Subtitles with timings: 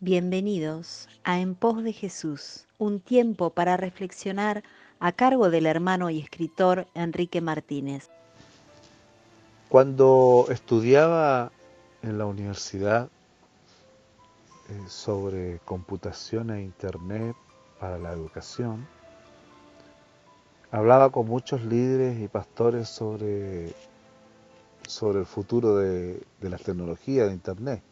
[0.00, 4.64] Bienvenidos a En pos de Jesús, un tiempo para reflexionar
[4.98, 8.10] a cargo del hermano y escritor Enrique Martínez.
[9.68, 11.52] Cuando estudiaba
[12.02, 13.08] en la universidad
[14.68, 17.36] eh, sobre computación e internet
[17.78, 18.86] para la educación,
[20.72, 23.72] hablaba con muchos líderes y pastores sobre,
[24.88, 27.82] sobre el futuro de, de la tecnología de internet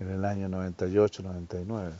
[0.00, 1.92] en el año 98-99.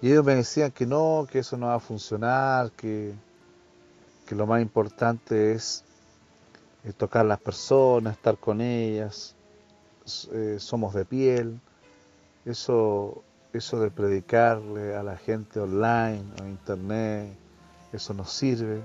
[0.00, 3.12] Y ellos me decían que no, que eso no va a funcionar, que,
[4.26, 5.82] que lo más importante es,
[6.96, 9.34] tocar a las personas, estar con ellas,
[10.32, 11.60] eh, somos de piel,
[12.44, 17.36] eso, eso de predicarle a la gente online o internet,
[17.92, 18.82] eso no sirve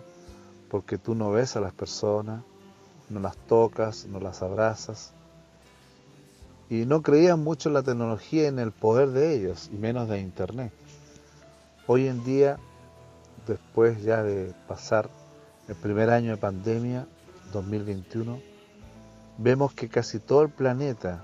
[0.69, 2.41] porque tú no ves a las personas,
[3.09, 5.13] no las tocas, no las abrazas
[6.71, 10.07] y no creían mucho en la tecnología y en el poder de ellos, y menos
[10.07, 10.71] de Internet.
[11.85, 12.59] Hoy en día,
[13.45, 15.09] después ya de pasar
[15.67, 17.07] el primer año de pandemia,
[17.51, 18.39] 2021,
[19.37, 21.21] vemos que casi todo el planeta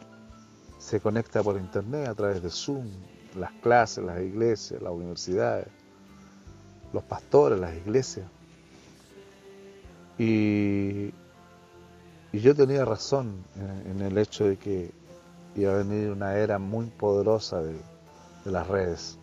[0.79, 2.85] se conecta por Internet a través de Zoom,
[3.33, 5.67] las clases, las iglesias, las universidades,
[6.91, 8.27] los pastores, las iglesias.
[10.19, 11.13] Y,
[12.33, 13.45] yo tenía razón
[13.89, 14.91] en el hecho de que
[15.57, 17.75] y va a venir una era muy poderosa de,
[18.45, 19.17] las redes.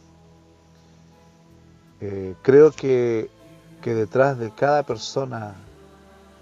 [2.01, 3.31] Eh, creo que,
[3.83, 5.55] detrás de cada persona